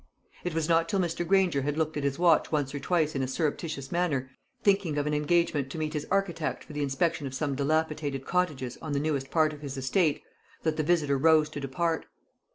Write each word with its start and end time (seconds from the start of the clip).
It 0.43 0.55
was 0.55 0.67
not 0.67 0.89
till 0.89 0.99
Mr. 0.99 1.27
Granger 1.27 1.61
had 1.61 1.77
looked 1.77 1.95
at 1.95 2.03
his 2.03 2.17
watch 2.17 2.51
once 2.51 2.73
or 2.73 2.79
twice 2.79 3.13
in 3.13 3.21
a 3.21 3.27
surreptitious 3.27 3.91
manner, 3.91 4.31
thinking 4.63 4.97
of 4.97 5.05
an 5.05 5.13
engagement 5.13 5.69
to 5.69 5.77
meet 5.77 5.93
his 5.93 6.07
architect 6.09 6.63
for 6.63 6.73
the 6.73 6.81
inspection 6.81 7.27
of 7.27 7.35
some 7.35 7.53
dilapidated 7.53 8.25
cottages 8.25 8.79
on 8.81 8.93
the 8.93 8.99
newest 8.99 9.29
part 9.29 9.53
of 9.53 9.61
his 9.61 9.77
estate, 9.77 10.23
that 10.63 10.75
the 10.75 10.81
visitor 10.81 11.19
rose 11.19 11.49
to 11.49 11.59
depart. 11.59 12.07